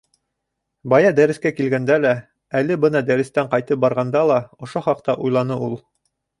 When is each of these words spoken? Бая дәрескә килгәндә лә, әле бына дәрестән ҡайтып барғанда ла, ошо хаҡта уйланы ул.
Бая 0.93 1.11
дәрескә 1.19 1.51
килгәндә 1.59 1.99
лә, 2.07 2.15
әле 2.61 2.79
бына 2.87 3.03
дәрестән 3.11 3.53
ҡайтып 3.55 3.85
барғанда 3.87 4.27
ла, 4.33 4.41
ошо 4.69 4.87
хаҡта 4.91 5.21
уйланы 5.29 5.63
ул. 5.71 5.81